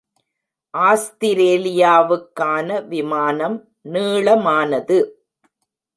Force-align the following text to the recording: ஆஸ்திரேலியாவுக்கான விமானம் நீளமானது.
ஆஸ்திரேலியாவுக்கான 0.73 2.67
விமானம் 2.87 3.57
நீளமானது. 3.93 4.99